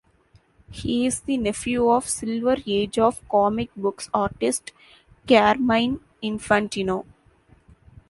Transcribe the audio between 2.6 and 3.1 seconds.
Age